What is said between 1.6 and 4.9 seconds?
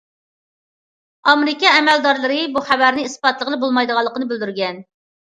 ئەمەلدارلىرى بۇ خەۋەرنى ئىسپاتلىغىلى بولمايدىغانلىقىنى بىلدۈرگەن.